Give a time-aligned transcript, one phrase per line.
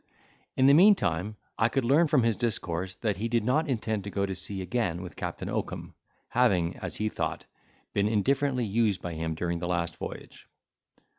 [0.57, 4.09] In the meantime, I could learn from his discourse that he did not intend to
[4.09, 5.93] go to sea again with Captain Oakum,
[6.29, 7.45] having, as he thought,
[7.93, 10.47] been indifferently used by him during the last voyage.